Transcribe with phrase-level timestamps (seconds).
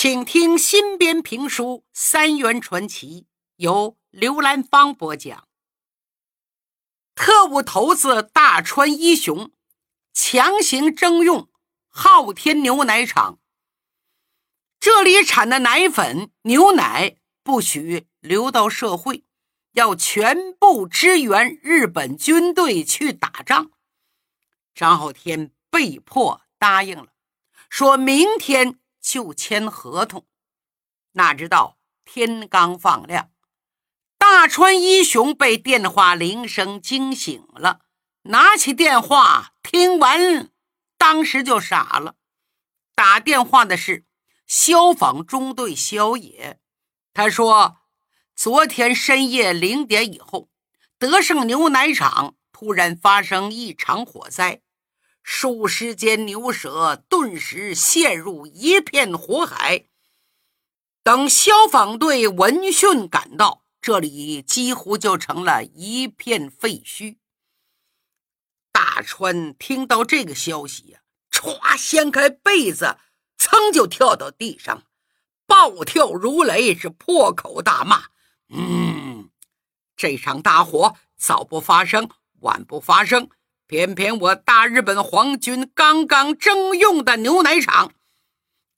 [0.00, 3.22] 请听新编评书《三元传奇》，
[3.56, 5.48] 由刘兰芳播讲。
[7.16, 9.50] 特务头子大川一雄
[10.12, 11.50] 强行征用
[11.88, 13.40] 昊天牛奶厂，
[14.78, 19.24] 这里产的奶粉、牛奶不许流到社会，
[19.72, 23.72] 要全部支援日本军队去打仗。
[24.76, 27.08] 张浩天被迫答应了，
[27.68, 28.78] 说明天。
[29.08, 30.26] 就签合同，
[31.12, 33.30] 哪知道天刚放亮，
[34.18, 37.80] 大川一雄被电话铃声惊醒了，
[38.24, 40.50] 拿起电话听完，
[40.98, 42.16] 当时就傻了。
[42.94, 44.04] 打电话的是
[44.46, 46.60] 消防中队肖野，
[47.14, 47.78] 他说，
[48.36, 50.50] 昨天深夜零点以后，
[50.98, 54.60] 德胜牛奶厂突然发生一场火灾。
[55.30, 59.84] 数十间牛舍顿时陷入一片火海。
[61.02, 67.18] 等消防队闻讯赶到，这里几乎就成了一片废墟。
[68.72, 72.96] 大川听到这个消息呀，歘，掀开被子，
[73.36, 74.84] 噌就跳到地上，
[75.46, 78.04] 暴跳如雷，是破口大骂
[78.48, 79.28] ：“嗯，
[79.94, 82.08] 这场大火早不发生，
[82.40, 83.28] 晚不发生。”
[83.68, 87.92] 偏偏我大日本皇军刚刚征用的牛奶厂，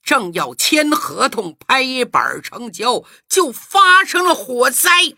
[0.03, 5.15] 正要签合同、拍板成交，就发生了火灾，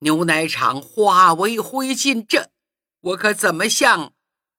[0.00, 2.26] 牛奶厂化为灰烬。
[2.26, 2.50] 这
[3.00, 4.12] 我可怎么向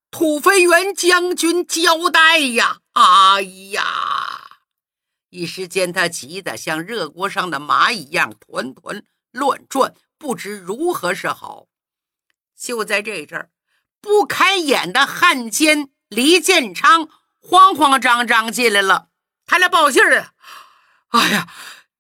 [0.09, 2.79] 土肥原将军交代呀？
[2.93, 4.61] 哎呀！
[5.29, 11.67] 一时间，他急得像热锅上的蚂蚁一样团团乱转，不知如何是好。
[12.55, 13.49] 就在这阵儿。
[14.03, 17.07] 不开眼的汉奸黎建昌
[17.39, 19.07] 慌慌张张进来了，
[19.45, 20.33] 他来报信儿
[21.11, 21.47] 哎呀，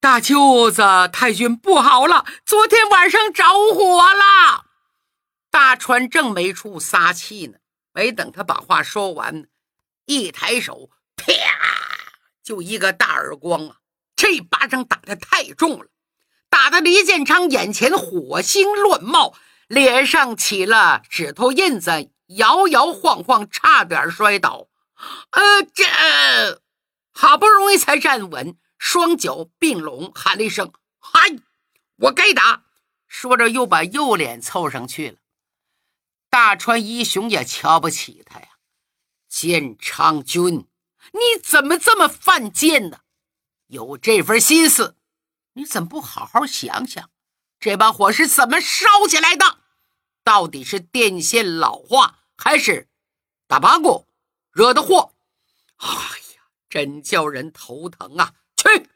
[0.01, 4.65] 大舅子，太君不好了，昨天晚上着火了。
[5.49, 7.59] 大川正没处撒气呢，
[7.93, 9.47] 没等他把话说完，
[10.05, 11.31] 一抬手，啪，
[12.43, 13.77] 就一个大耳光啊！
[14.13, 15.85] 这巴掌打的太重了，
[16.49, 19.33] 打的黎建昌眼前火星乱冒。
[19.67, 24.67] 脸上起了指头印子，摇摇晃晃，差点摔倒。
[25.31, 26.61] 呃，这
[27.11, 31.37] 好不容易才站稳，双脚并拢，喊了一声：“嗨，
[31.97, 32.63] 我该打！”
[33.07, 35.17] 说着又把右脸凑上去了。
[36.29, 38.47] 大川一雄也瞧不起他呀，
[39.29, 40.67] 建昌君，
[41.11, 43.01] 你怎么这么犯贱呢？
[43.67, 44.97] 有这份心思，
[45.53, 47.09] 你怎么不好好想想，
[47.63, 49.59] 这把火是怎么烧起来的？
[50.21, 52.89] 到底是电线老化，还是
[53.47, 54.05] 大八股
[54.51, 55.13] 惹的祸？
[55.77, 58.33] 哎呀，真叫人头疼啊！
[58.57, 58.89] 去，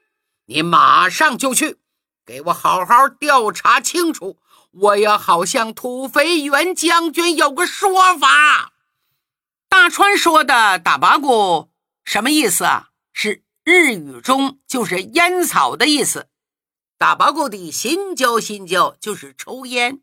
[0.47, 1.77] 你马上就去，
[2.25, 4.37] 给我好好调查清楚，
[4.71, 8.73] 我要好向土肥原将军有个说法。
[9.69, 11.71] 大川说的“大八股”
[12.03, 12.89] 什么意思啊？
[13.13, 16.27] 是日语中就是烟草的意思。
[16.97, 20.01] 大八股的新交新交就是抽烟。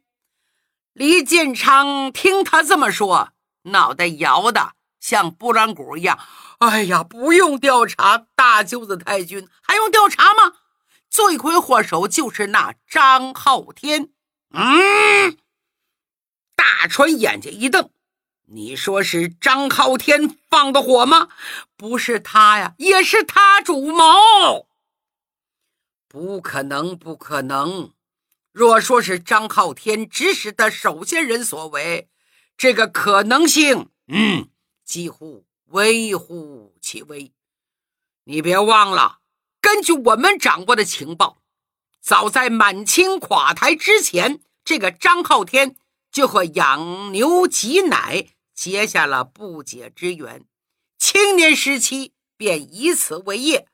[0.92, 3.30] 李建昌听他这么说，
[3.62, 6.18] 脑袋摇的像拨浪鼓一样。
[6.58, 10.54] 哎呀，不用调查，大舅子太君还用调查吗？
[11.10, 14.10] 罪魁祸首就是那张浩天。
[14.50, 15.36] 嗯，
[16.54, 17.90] 大川眼睛一瞪
[18.46, 21.28] ：“你说是张浩天放的火吗？
[21.76, 24.68] 不是他呀，也是他主谋。
[26.14, 27.92] 不可能，不可能。”
[28.52, 32.08] 若说是张浩天指使的首先人所为，
[32.56, 34.48] 这个可能性，嗯，
[34.84, 37.32] 几乎微乎其微。
[38.26, 39.18] 你别忘了，
[39.60, 41.42] 根据我们掌握的情报，
[42.00, 45.74] 早在满清垮台之前，这个张浩天
[46.12, 50.44] 就和养牛挤奶结下了不解之缘，
[50.96, 53.66] 青年时期便以此为业，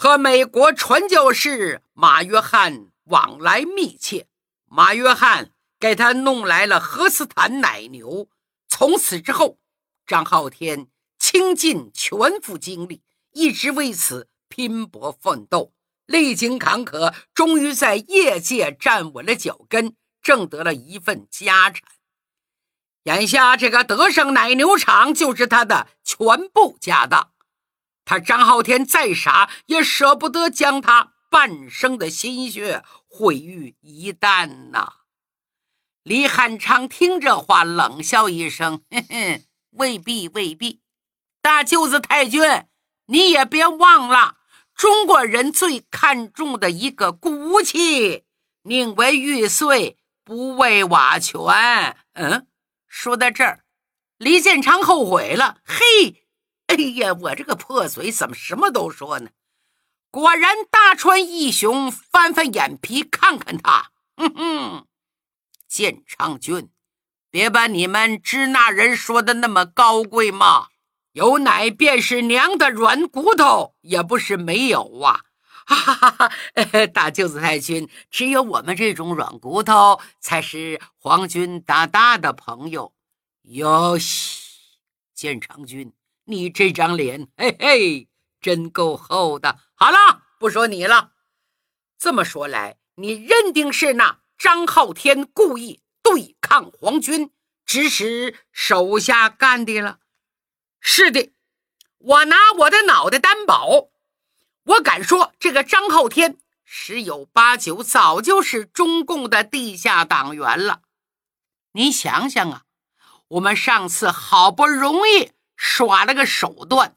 [0.00, 2.86] 和美国传教士马约翰。
[3.06, 4.26] 往来密切，
[4.66, 8.28] 马约翰给他弄来了荷斯坦奶牛。
[8.68, 9.58] 从此之后，
[10.06, 13.02] 张浩天倾尽全副精力，
[13.32, 15.72] 一直为此拼搏奋斗，
[16.04, 21.82] 历经坎坷，终于在业界站稳了脚跟，挣得了一份家产。
[23.04, 27.30] 眼下，这个德胜奶牛场就是他的全部家当。
[28.08, 32.82] 他张浩天再傻，也舍不得将他半生的心血。
[33.06, 34.94] 毁于一旦呐！
[36.04, 40.80] 李汉昌听这话，冷笑一声：“嘿嘿，未必，未必。
[41.42, 42.40] 大舅子太君，
[43.08, 44.38] 你也别忘了，
[44.74, 48.24] 中国人最看重的一个骨气，
[48.62, 51.38] 宁为玉碎，不为瓦全。
[52.14, 52.46] 嗯，
[52.86, 53.64] 说到这儿，
[54.16, 55.58] 李建昌后悔了。
[55.62, 56.24] 嘿，
[56.68, 59.30] 哎呀，我这个破嘴怎么什么都说呢？
[60.10, 64.86] 果然，大川义雄翻翻眼皮看看他，哼哼，
[65.66, 66.70] 建昌君，
[67.30, 70.68] 别把你们支那人说的那么高贵嘛。
[71.12, 75.24] 有奶便是娘的软骨头，也不是没有啊！
[75.66, 76.30] 哈哈哈！
[76.92, 82.94] 大舅子太君，只有我们这种软骨头才是皇军大大的朋友。
[83.42, 84.40] 哟西，
[85.14, 85.92] 建昌君，
[86.28, 88.08] 你这张脸，嘿嘿，
[88.38, 89.58] 真够厚的。
[89.74, 91.12] 好了，不说你了。
[91.98, 97.30] 这么说来，你认定是那张浩天故意对抗皇军，
[97.64, 100.00] 指使手下干的了？
[100.80, 101.32] 是的，
[101.96, 103.88] 我拿我的脑袋担保，
[104.64, 110.82] 我敢说，这个张浩天十有八九早就是中共的地下党员了。
[111.72, 112.64] 你想想啊，
[113.28, 116.94] 我们上次好不容易耍了个手段，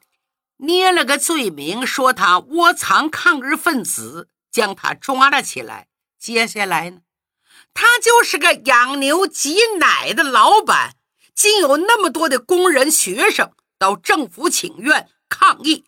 [0.58, 5.88] 捏了个罪名，说他窝藏抗日分子，将他抓了起来。
[6.16, 7.00] 接下来呢，
[7.74, 10.94] 他就是个养牛挤奶的老板，
[11.34, 13.52] 竟有那么多的工人学生。
[13.76, 15.84] 到政府请愿抗议，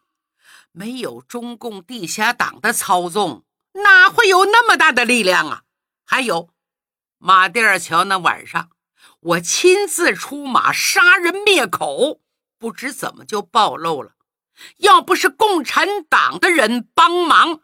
[0.73, 3.45] 没有中共地下党的操纵，
[3.75, 5.63] 哪会有那么大的力量啊？
[6.05, 6.51] 还有
[7.19, 8.71] 马甸尔桥那晚上，
[9.21, 12.21] 我亲自出马杀人灭口，
[12.65, 14.13] 不知怎么就暴露了。
[14.79, 17.61] 要不是共产党的人帮忙，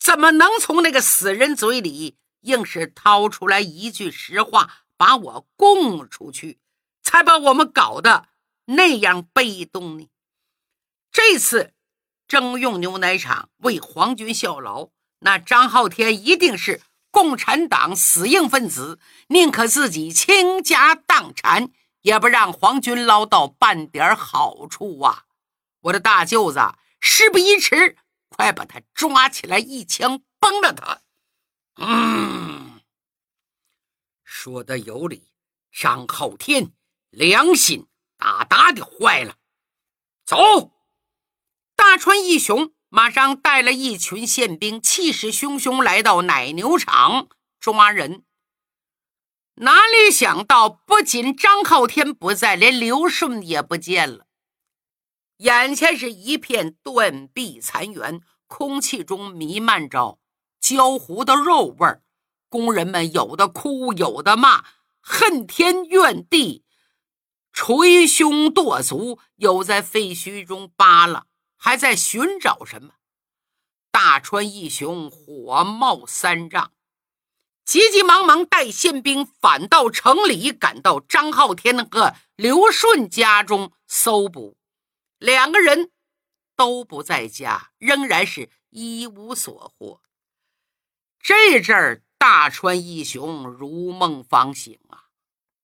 [0.00, 6.58] 怎么能从那个死人嘴里硬是掏出来一句实话，把我供出去，
[7.04, 8.26] 才把我们搞得。
[8.64, 10.08] 那样被动呢？
[11.12, 11.72] 这次
[12.26, 14.88] 征用牛奶厂为皇军效劳，
[15.20, 18.98] 那张浩天一定是共产党死硬分子，
[19.28, 21.70] 宁可自己倾家荡产，
[22.02, 25.24] 也不让皇军捞到半点好处啊！
[25.80, 26.60] 我的大舅子，
[27.00, 27.96] 事不宜迟，
[28.28, 31.00] 快把他抓起来，一枪崩了他！
[31.76, 32.80] 嗯，
[34.22, 35.28] 说的有理，
[35.72, 36.72] 张浩天
[37.10, 37.88] 良心。
[38.18, 39.34] 大大的坏了！
[40.24, 40.70] 走，
[41.74, 47.28] 大川义雄马上带了一群宪兵，气势汹汹来到奶牛场
[47.58, 48.24] 抓人。
[49.56, 54.26] 哪里想到，不仅张浩天不在，连刘顺也不见了。
[55.38, 60.18] 眼前是一片断壁残垣，空气中弥漫着
[60.58, 62.02] 焦糊的肉味儿。
[62.48, 64.64] 工人们有的哭，有的骂，
[65.00, 66.64] 恨天怨地。
[67.52, 71.26] 捶胸跺足，有在废墟中扒拉，
[71.56, 72.94] 还在寻找什么？
[73.90, 76.72] 大川义雄火冒三丈，
[77.64, 84.56] 急急忙忙带宪兵返到城里，赶到张浩天和刘顺家中搜捕。
[85.18, 85.90] 两个人
[86.56, 90.02] 都不在家，仍然是一无所获。
[91.20, 95.04] 这阵儿，大川义雄如梦方醒啊！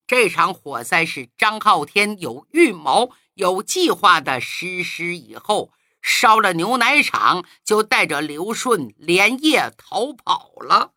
[0.07, 10.95] 这场火灾是张浩天有预谋、有计划的实施以后，烧了牛奶厂，就带着刘顺连夜逃跑了。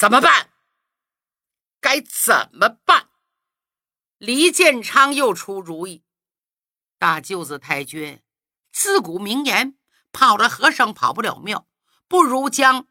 [0.00, 0.48] 怎么办？
[1.78, 3.10] 该怎么办？
[4.16, 6.02] 李建昌又出主意
[6.96, 8.22] ：“大舅子太君，
[8.72, 9.76] 自古名言，
[10.10, 11.68] 跑了和尚跑不了庙，
[12.08, 12.86] 不如将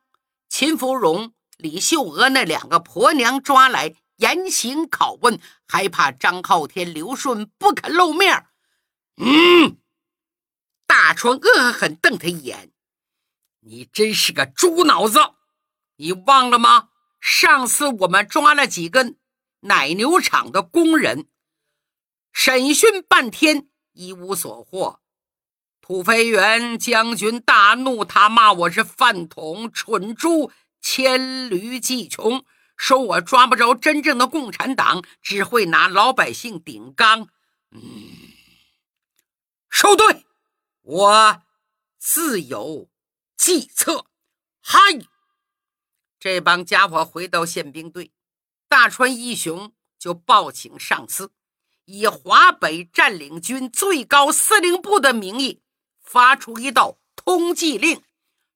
[0.49, 8.45] 秦芙蓉、李秀娥那两个婆娘抓来。”严刑拷问，还怕张浩天、刘顺不肯露面？
[9.15, 9.79] 嗯，
[10.85, 12.71] 大川恶狠瞪他一眼
[13.61, 15.17] ：“你真是个猪脑子！
[15.95, 16.88] 你忘了吗？
[17.19, 19.15] 上次我们抓了几个
[19.61, 21.27] 奶牛场的工人，
[22.31, 25.01] 审讯半天一无所获。
[25.81, 32.45] 土肥原将军大怒，他骂我是饭桶、蠢猪、黔驴技穷。”
[32.79, 37.27] 说我抓不着真正的共产党，只会拿老百姓顶缸。
[37.71, 37.81] 嗯，
[39.69, 40.25] 收队，
[40.83, 41.41] 我
[41.97, 42.89] 自有
[43.35, 44.05] 计策。
[44.61, 44.79] 嗨，
[46.19, 48.11] 这帮家伙回到宪兵队，
[48.67, 51.31] 大川义雄就报请上司，
[51.85, 55.61] 以华北占领军最高司令部的名义，
[56.01, 58.03] 发出一道通缉令，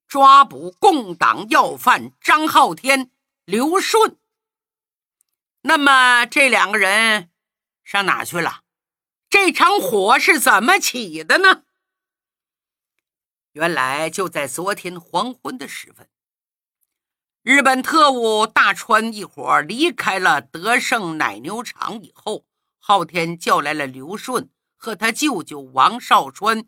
[0.08, 3.10] 抓捕共党要犯张浩天。
[3.46, 4.18] 刘顺，
[5.64, 7.30] 那么这两个人
[7.84, 8.64] 上哪去了？
[9.30, 11.64] 这场火是怎么起的呢？
[13.52, 16.08] 原来就在昨天黄昏的时分，
[17.44, 22.46] 日本特务大川一伙离开了德胜奶牛场以后，
[22.80, 26.64] 昊天叫来了刘顺和他舅舅王少川、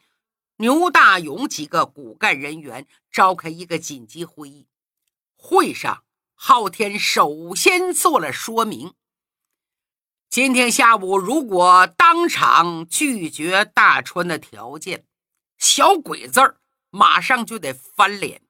[0.57, 4.67] 牛大勇几个骨干人员，召开一个紧急会议。
[5.37, 6.03] 会上，
[6.33, 8.95] 昊天首先做了说明。
[10.29, 15.05] 今天下午，如果当场拒绝大川的条件，
[15.57, 16.57] 小鬼子儿
[16.89, 18.41] 马上就得翻脸，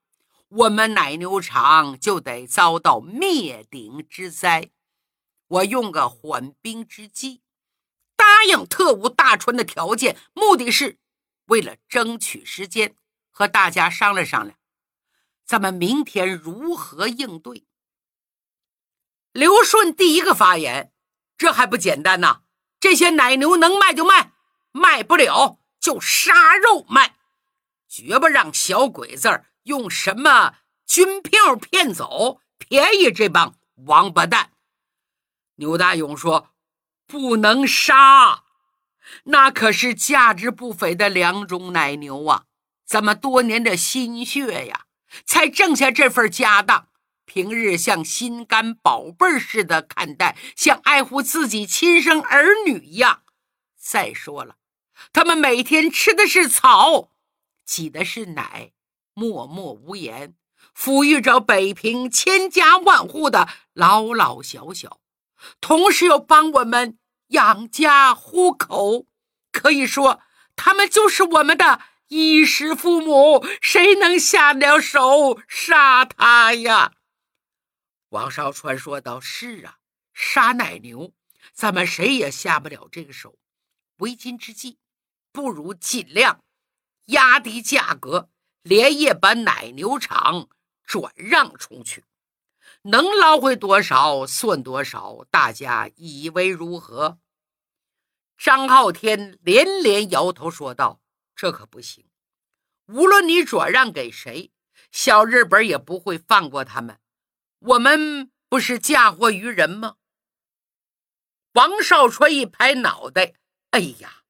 [0.48, 4.72] 我们奶牛场就得遭到灭顶之灾。
[5.48, 7.42] 我用个缓兵之计，
[8.16, 11.00] 答应特务大川的条件，目的是
[11.46, 12.96] 为了争取时间，
[13.30, 14.58] 和大家商量商量，
[15.46, 17.66] 咱们明天如何应对。
[19.32, 20.92] 刘顺第一个发言。
[21.38, 22.44] 这还不简单呐！
[22.80, 24.32] 这些奶牛能卖就卖，
[24.72, 27.18] 卖不了就杀肉卖，
[27.90, 30.56] 绝不让小鬼子儿用什么
[30.88, 33.56] 军票骗走，便宜这帮
[33.86, 34.52] 王八蛋。
[35.56, 36.50] 牛大勇说
[37.06, 38.44] ：“不能杀，
[39.26, 42.46] 那可是价值不菲的两种奶牛啊！
[42.86, 44.86] 咱们多年的心血呀，
[45.26, 46.90] 才挣下这份家当。”
[47.26, 53.24] 平日像心肝宝贝似的看待，像爱护自己亲生儿女一样。
[53.76, 54.58] 再说了，
[55.12, 57.10] 他们每天吃的是草，
[57.66, 58.72] 挤的是奶，
[59.16, 60.36] 默默无言，
[60.76, 65.00] 抚育着北平千家万户的老老小小，
[65.62, 69.08] 同时又帮我们养家糊口。
[69.52, 70.22] 可以说，
[70.58, 76.92] 他们就是我们的衣食父母，谁能下了手杀他呀？
[78.10, 79.78] 王少川说道：“是啊，
[80.14, 81.14] 杀奶牛，
[81.54, 83.38] 咱们谁也下不了这个手。
[84.00, 84.78] 为今之计，
[85.32, 86.42] 不如尽量
[87.06, 88.30] 压低价格，
[88.66, 90.50] 连夜把奶牛场
[90.84, 92.04] 转让出去，
[92.82, 95.24] 能捞回多少算多少。
[95.30, 97.20] 大家以为如何？”
[98.40, 101.00] 张浩天连连摇头说道
[101.38, 102.06] ：“这可不行，
[102.88, 104.52] 无论你转让给谁，
[104.92, 107.00] 小日本也不会放过他们。”
[107.60, 109.98] 我们不是嫁祸于人吗？
[111.54, 113.36] 王少川一拍脑袋
[113.70, 114.24] ：“哎呀，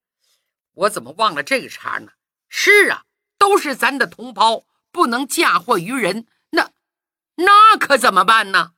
[0.73, 2.11] 我怎么忘了这个茬呢？
[2.49, 3.05] 是啊，
[3.45, 6.25] 都是咱的同胞，不能嫁祸于人。
[6.49, 6.71] 那
[7.35, 8.71] 那可怎么办呢？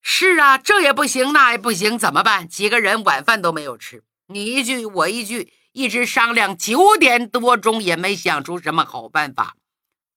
[0.00, 2.48] 是啊，这也不行，那也不行，怎么办？
[2.48, 9.54] 几个人晚饭都没有吃，你一句我一句，一直商量九点多钟，也没想出什么好办法。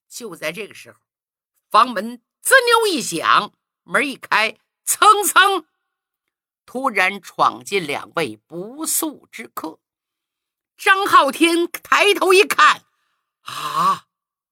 [0.08, 0.98] 就在这个时候，
[1.70, 2.22] 房门。
[2.42, 5.66] 吱扭一响，门一开，蹭蹭，
[6.66, 9.80] 突然闯进两位不速之客。
[10.76, 12.82] 张浩天抬头一看，
[13.44, 14.06] 啊，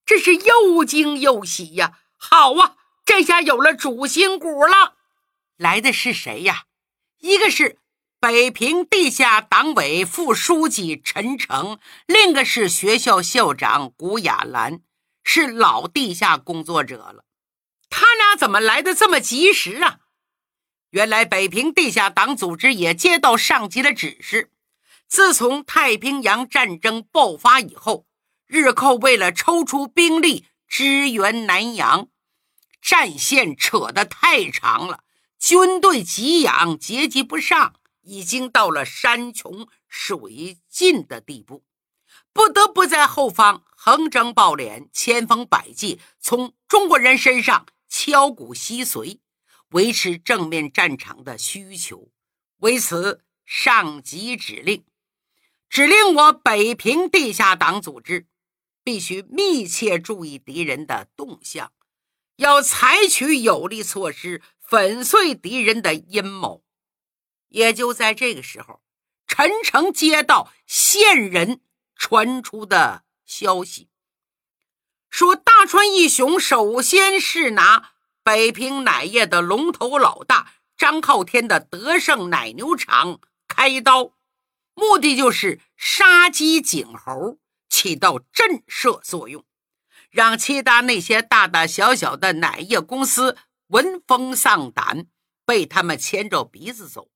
[0.06, 2.00] 这是又惊又喜呀！
[2.18, 4.96] 好啊，这下有了主心骨了。
[5.58, 6.66] 来的是谁呀？
[7.20, 7.80] 一个是
[8.20, 14.82] 北平地下党委副书记陈诚，另一个是学校校长古雅兰，
[15.24, 17.26] 是老地下工作者了。
[17.90, 20.00] 他俩怎么来的这么及时啊？
[20.92, 24.52] 原来北平地下党组织也接到上级的指示，
[25.08, 28.06] 自从太平洋战争爆发以后，
[28.54, 32.10] 日寇为了抽出兵力支援南洋，
[32.82, 35.06] 战线扯得太长了，
[35.40, 41.64] 军队给养接济不上，已经到了山穷水尽的地步，
[42.34, 47.66] 不得不在后方横征暴敛，千方百计从中国人身上。
[47.88, 49.20] 敲骨吸髓，
[49.70, 52.10] 维持正面战场的需求。
[52.60, 54.86] 为此，上级指令，
[55.70, 58.28] 指令我北平地下党组织
[58.84, 61.72] 必须密切注意敌人的动向，
[62.38, 66.64] 要采取有力措施粉碎敌人的阴谋。
[67.50, 68.82] 也就在这个时候，
[69.28, 71.62] 陈诚接到线人
[71.96, 73.90] 传出的消息。
[75.10, 77.92] 说大川义雄首先是拿
[78.24, 84.14] 北平奶业的龙头老大张浩天的德胜奶牛场开刀，
[84.74, 87.38] 目的就是杀鸡儆猴，
[87.82, 89.44] 起到震慑作用，
[90.12, 93.36] 让其他那些大大小小的奶业公司
[93.68, 95.08] 闻风丧胆，
[95.46, 97.10] 被他们牵着鼻子走。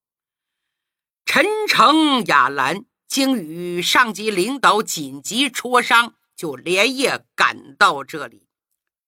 [1.23, 6.15] 陈诚、亚兰经与上级领导紧急磋商。
[6.35, 8.49] 就连夜赶到这里。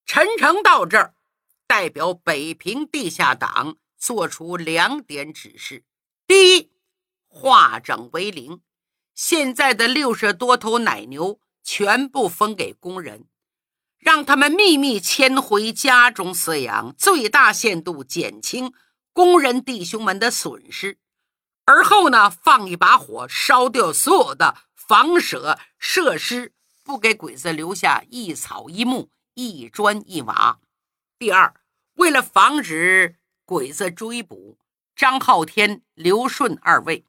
[0.05, 1.13] 陈诚到这儿，
[1.67, 5.83] 代表北平地下党做出两点指示：
[6.25, 6.71] 第一，
[7.27, 8.61] 化整为零，
[9.13, 13.25] 现在的六十多头奶牛全部分给工人，
[13.99, 18.73] 让他们秘密迁回家中饲养，最大限度减轻
[19.11, 20.97] 工人弟兄们的损失。
[21.65, 26.53] 而后呢，放一把火，烧掉所有的房舍设施，
[26.85, 30.61] 不给鬼子留下一草一木、一砖一瓦。
[31.19, 31.53] 第二，
[31.95, 34.57] 为了防止鬼子追捕，
[34.95, 37.03] 张浩天、刘顺二位。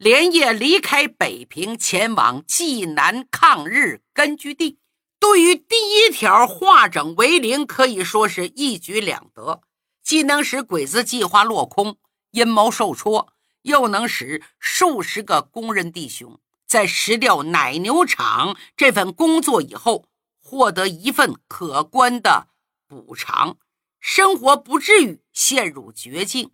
[0.00, 4.78] 连夜离开北平，前往济南抗日根据地。
[5.18, 9.60] 对于第一条化整为零，可以说是一举两得，
[10.02, 11.98] 既能使鬼子计划落空、
[12.30, 20.06] 阴谋受挫，又能使数十个工人弟兄在石掉奶牛场这份工作以后，
[20.42, 22.46] 获得一份可观的
[22.88, 23.58] 补偿，
[24.00, 26.52] 生活不至于陷入绝境。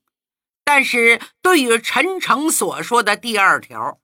[0.66, 4.00] 但是对于陈诚所说的第二条，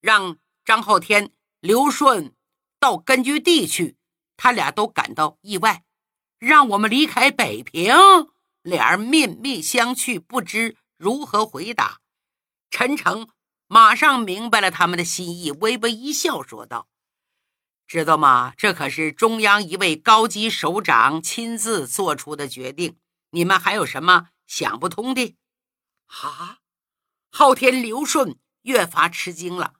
[0.00, 2.34] 让张浩天、刘顺
[2.80, 3.98] 到根据地去，
[4.38, 5.84] 他俩都感到意外。
[6.38, 7.94] 让我们离开北平，
[8.62, 12.00] 俩人面面相觑，不知如何回答。
[12.70, 13.28] 陈诚
[13.66, 16.88] 马上明白了他们的心意，微微一笑，说道
[17.86, 18.54] ：“知道吗？
[18.56, 22.96] 这可是中央一位高级首长亲自做出的决定，
[23.32, 25.36] 你们还有什么想不通的？”
[26.20, 26.58] 啊！
[27.30, 29.74] 昊天、刘顺越发吃惊了。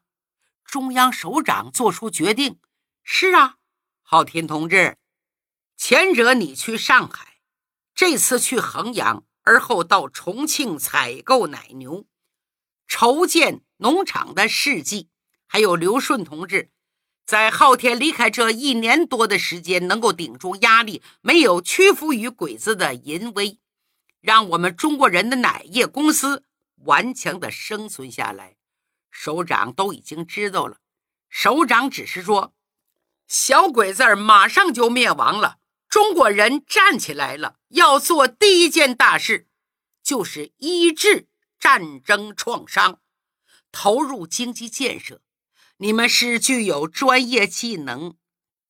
[0.64, 2.58] 中央首长做出决定，
[3.02, 3.56] 是啊，
[4.00, 4.96] 昊天同志，
[5.76, 7.40] 前者你去上海，
[7.94, 12.06] 这次去衡阳，而后到重庆采购奶牛，
[12.88, 15.10] 筹建农场的事迹。
[15.46, 16.70] 还有刘顺同志，
[17.26, 23.58] 在昊天离开这一年多的时间，能够顶住压力，没有屈服于鬼子的淫威。
[24.23, 26.45] 让我们中国人的奶业公司
[26.76, 28.57] 顽强的生存下来，
[29.11, 30.79] 首长都已经知道了。
[31.29, 32.55] 首长只是说，
[33.26, 39.49] 小鬼子儿马上就灭亡了，中国人站起来了，要做第一件大事，
[40.04, 41.26] 就是医治
[41.58, 43.00] 战争创伤，
[43.73, 45.21] 投入经济建设。
[45.78, 48.17] 你们是具有专业技能、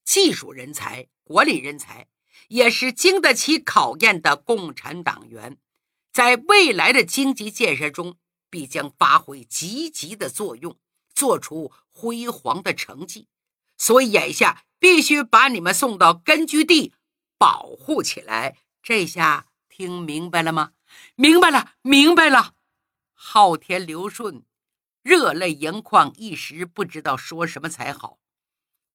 [0.03, 2.09] 技术人才、管理人才。
[2.53, 5.57] 也是经得起考验的共产党员，
[6.13, 8.19] 在未来的经济建设中
[8.51, 10.79] 必将发挥积极的作用，
[11.15, 13.27] 做出辉煌的成绩。
[13.79, 16.93] 所以眼下必须把你们送到根据地
[17.39, 18.59] 保护起来。
[18.83, 20.73] 这下听明白了吗？
[21.15, 22.53] 明白了，明白了。
[23.15, 24.45] 昊天、刘顺
[25.03, 28.19] 热泪盈眶，一时不知道说什么才好。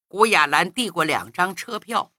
[0.07, 2.13] 古雅兰递过两张车票，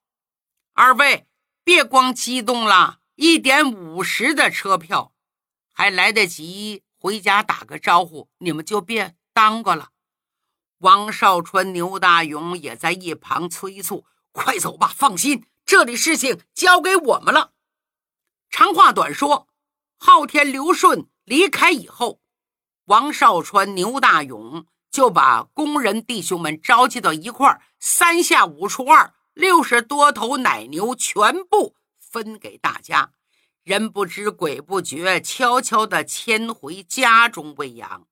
[0.78, 1.26] 二位。
[1.64, 5.12] 别光激动了，一点五十的车票，
[5.74, 9.88] 还来得及回家打个招呼，你们就别耽搁了。
[10.78, 17.54] 王少川、牛大勇也在一旁催促：“快走吧，放心，这里事情交给我们了。”
[18.48, 19.48] 长话短说，
[19.98, 22.20] 昊天、刘顺离开以后，
[22.84, 29.12] 王少川、牛大勇就把工人弟兄们召集到一块儿，三下五除二。
[29.38, 33.12] 六十多头奶牛全部分给大家，
[33.62, 38.08] 人不知鬼不觉，悄悄地牵回家中喂养。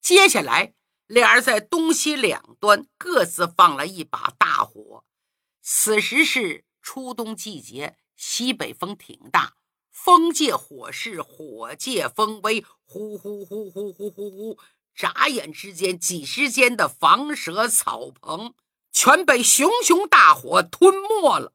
[0.00, 0.74] 接下来，
[1.06, 5.04] 俩人在东西两端各自放了一把大火。
[5.62, 9.54] 此时是初冬季节，西北风挺大，
[9.92, 14.58] 风借火势，火借风威，呼呼呼呼呼呼呼，
[14.92, 18.54] 眨眼之间，几十间的房舍、草棚。
[18.94, 21.52] 全被熊熊大火吞没了。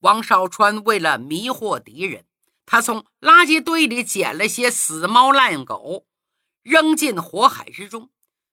[0.00, 2.24] 王少川为了迷惑敌人，
[2.64, 6.06] 他从垃圾堆里捡了些死猫烂狗，
[6.62, 8.08] 扔进火海之中。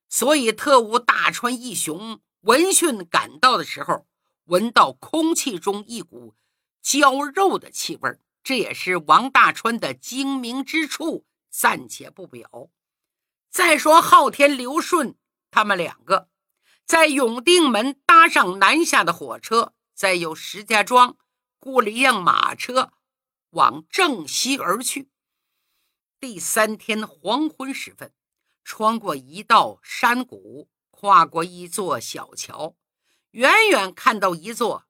[0.10, 4.06] 所以特务大川一雄闻讯赶到的时候，
[4.46, 6.36] 闻到空气中一股
[6.82, 12.70] 焦肉的气味这也是王大川的精明之处，暂且不表。
[13.50, 15.16] 再说昊天、刘顺
[15.50, 16.28] 他们两个。
[16.86, 21.16] 在永定门搭上南下的火车，再由石家庄
[21.58, 22.92] 雇了一辆马车
[23.52, 25.10] 往正西而去。
[26.20, 28.12] 第三天黄昏时分，
[28.66, 32.76] 穿过一道山谷，跨过一座小桥，
[33.32, 34.84] 远远看到一座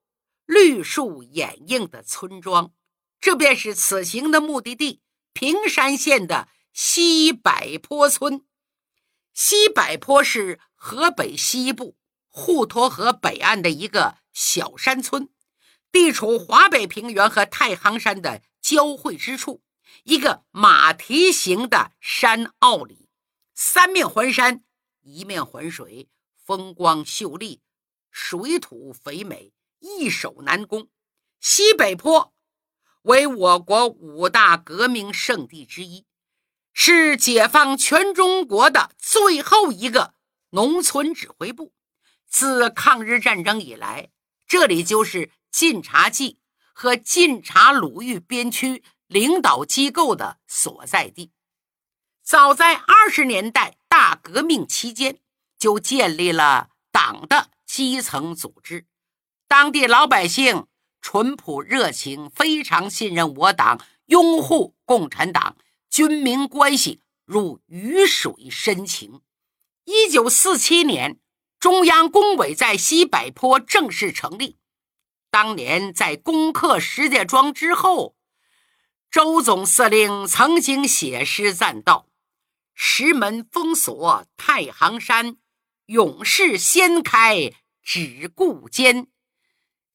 [0.44, 2.72] 绿树掩映的村庄，
[3.20, 8.44] 这便是此行的目的地——平山县的西柏坡村。
[9.32, 11.96] 西柏坡是河北西部
[12.32, 15.28] 滹沱河北岸的一个小山村，
[15.90, 19.62] 地处华北平原和太行山的交汇之处，
[20.04, 23.08] 一个马蹄形的山坳里，
[23.54, 24.62] 三面环山，
[25.00, 27.60] 一面环水，风光秀丽，
[28.10, 30.88] 水土肥美，易守难攻。
[31.40, 32.32] 西北坡
[33.02, 36.06] 为我国五大革命圣地之一，
[36.72, 40.14] 是解放全中国的最后一个
[40.50, 41.72] 农村指挥部。
[42.30, 44.08] 自抗日战争以来，
[44.46, 46.38] 这里就是晋察冀
[46.72, 51.32] 和晋察鲁豫边区领导机构的所在地。
[52.22, 55.18] 早在二十年代大革命期间，
[55.58, 58.86] 就建立了党的基层组织，
[59.46, 60.66] 当地老百姓。
[61.02, 65.56] 淳朴热情，非常信任我党，拥护共产党，
[65.88, 69.22] 军民关系如鱼水深情。
[69.84, 71.18] 一九四七年，
[71.60, 74.56] 中央工委在西柏坡正式成立。
[75.30, 78.16] 当年在攻克石家庄之后，
[79.10, 82.08] 周总司令曾经写诗赞道
[82.74, 85.36] ：“石门封锁太行山，
[85.84, 89.08] 勇士先开只顾坚。”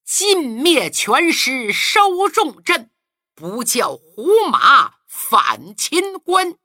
[0.05, 2.91] 尽灭全师收重镇，
[3.33, 6.59] 不教胡马反秦关。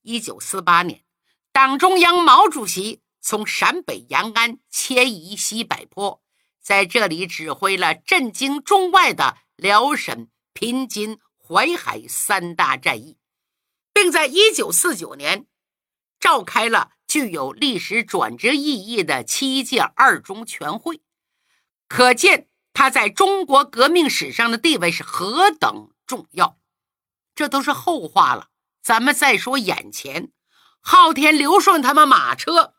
[0.00, 1.04] 一九四八年，
[1.52, 6.22] 党中央毛主席从陕北延安迁移西柏坡，
[6.60, 13.16] 在这里指挥了震惊中外的辽沈、平津、淮海三大战役，
[13.94, 15.46] 并在一九四九年
[16.20, 21.00] 召开了具有历史转折意义的七届二中全会，
[21.88, 22.48] 可见。
[22.76, 26.58] 他在中国革命史上的地位是何等重要，
[27.36, 28.48] 这都是后话了。
[28.82, 30.32] 咱们再说眼前，
[30.80, 32.73] 昊天、刘顺他们马车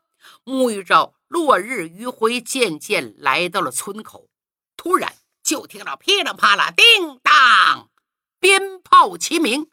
[0.46, 4.30] 沐浴着落日余晖，渐渐来到了村口。
[4.76, 7.90] 突然，就听到噼里啪啦、叮当，
[8.38, 9.70] 鞭炮齐鸣。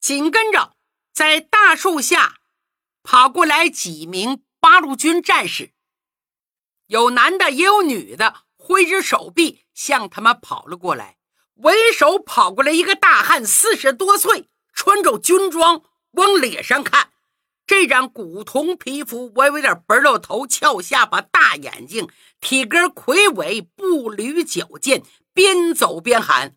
[0.00, 0.74] 紧跟着，
[1.12, 2.38] 在大树下
[3.02, 5.74] 跑过来几名八路军战士，
[6.86, 8.46] 有男的，也有女的。
[8.56, 11.18] 挥着手臂向他们跑了过来，
[11.54, 17.12] 为首跑过来一个大汉，四十多岁，穿着军装，往脸上看，
[17.68, 22.08] 这张古铜皮肤，微微点白了头，翘下巴，大眼睛，
[22.40, 25.02] 体格魁伟，步履矫健，
[25.34, 26.56] 边走边喊：“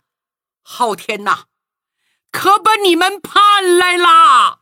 [0.64, 1.48] 昊天呐，
[2.32, 4.60] 可把你们盼来啦！”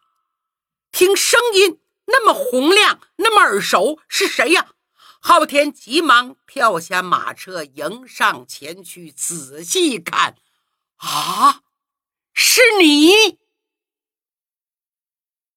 [0.92, 4.72] 听声音那么洪亮，那么耳熟，是谁呀？
[5.22, 10.36] 昊天急忙跳下马车，迎上前去，仔细看，
[10.96, 11.62] 啊，
[12.34, 13.38] 是你！